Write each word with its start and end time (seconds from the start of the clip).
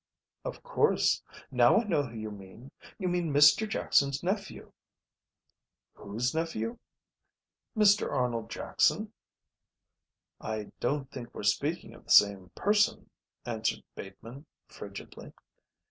"Of 0.43 0.63
course. 0.63 1.21
Now 1.51 1.75
I 1.77 1.83
know 1.83 2.01
who 2.01 2.17
you 2.17 2.31
mean. 2.31 2.71
You 2.97 3.07
mean 3.07 3.31
Mr 3.31 3.69
Jackson's 3.69 4.23
nephew." 4.23 4.71
"Whose 5.93 6.33
nephew?" 6.33 6.79
"Mr 7.77 8.11
Arnold 8.11 8.49
Jackson." 8.49 9.13
"I 10.39 10.71
don't 10.79 11.11
think 11.11 11.31
we're 11.35 11.43
speaking 11.43 11.93
of 11.93 12.05
the 12.05 12.09
same 12.09 12.49
person," 12.55 13.11
answered 13.45 13.83
Bateman, 13.93 14.47
frigidly. 14.65 15.33